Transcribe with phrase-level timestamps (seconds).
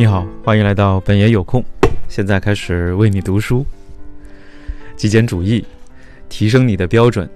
[0.00, 1.62] 你好，欢迎来到本爷有空。
[2.08, 3.66] 现在开始为你读书。
[4.96, 5.62] 极简主义，
[6.26, 7.28] 提升你的标准。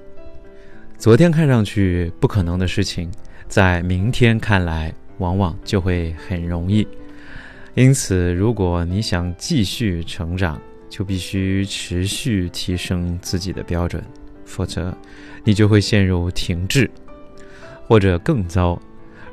[0.96, 3.10] 昨天看上去不可能的事情，
[3.48, 6.88] 在明天看来，往往就会很容易。
[7.74, 14.02] 因此，如果你想继续成长，就必须持续提升自己的标准，
[14.46, 14.96] 否则，
[15.44, 16.90] 你就会陷入停滞，
[17.86, 18.80] 或者更糟。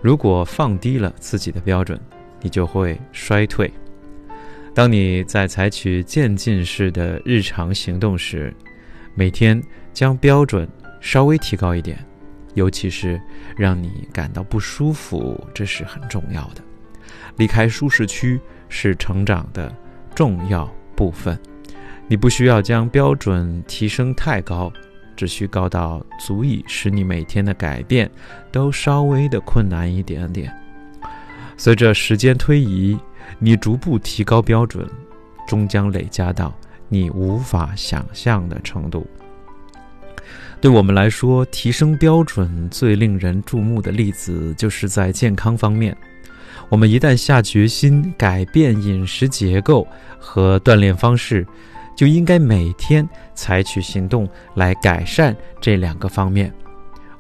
[0.02, 1.98] 如果放低了自己的标准，
[2.42, 3.72] 你就会衰退。
[4.74, 8.54] 当你在采取渐进式的日常行动时，
[9.16, 9.62] 每天
[9.94, 10.68] 将标准
[11.00, 11.98] 稍微提高一点，
[12.54, 13.22] 尤其是
[13.58, 16.62] 让你感到不舒服，这是很重要的。
[17.38, 19.74] 离开舒适区是成长的
[20.16, 21.38] 重要部分。
[22.08, 24.72] 你不需要将标准提升太高，
[25.16, 28.10] 只需高到足以使你每天的改变
[28.52, 30.54] 都稍微的困难一点点。
[31.64, 32.98] 随着时间推移，
[33.38, 34.84] 你逐步提高标准，
[35.48, 36.52] 终将累加到
[36.90, 39.06] 你无法想象的程度。
[40.60, 45.96] 对我们来说，提升标准最令人注目的例子就是在健康方面。
[46.68, 49.88] 我们一旦下决心改变饮食结构
[50.18, 51.46] 和锻炼方式，
[51.96, 56.52] 就应该每天采取行动来改善这两个方面。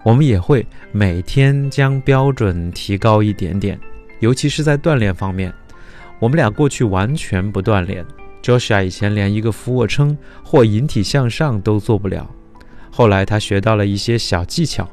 [0.04, 3.80] 我们也会每天将标准提高一点点。
[4.22, 5.54] 尤其是在锻炼方面，
[6.20, 8.06] 我们俩过去完全不锻炼。
[8.42, 12.30] Joshua 以前连一个俯卧撑或引体向上都做不了，
[12.90, 14.90] 后来他学到了一些小技巧，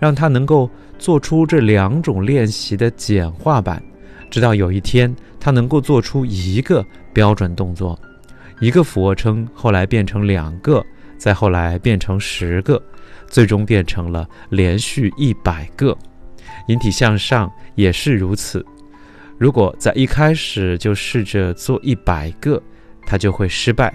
[0.00, 3.82] 让他能够做出这两种练习的简化版。
[4.30, 7.98] 直到有一天，他能够做出一个标准动作，
[8.60, 10.84] 一个俯卧撑，后来变成两个，
[11.16, 12.80] 再后来变成十个，
[13.26, 15.96] 最终变成了连续一百个。
[16.68, 18.64] 引体向上也是如此。
[19.38, 22.60] 如果在一开始就试着做一百个，
[23.06, 23.94] 他就会失败。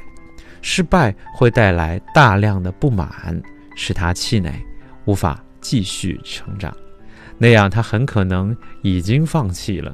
[0.61, 3.41] 失败会带来大量的不满，
[3.75, 4.53] 使他气馁，
[5.03, 6.73] 无法继续成长。
[7.37, 9.93] 那样他很可能已经放弃了。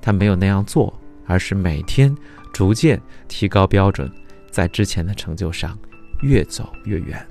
[0.00, 0.92] 他没有那样做，
[1.26, 2.12] 而是每天
[2.52, 4.10] 逐渐提高标准，
[4.50, 5.78] 在之前的成就上
[6.22, 7.24] 越走越远。